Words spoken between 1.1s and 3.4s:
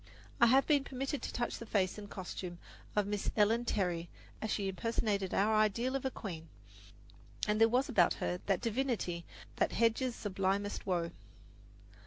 to touch the face and costume of Miss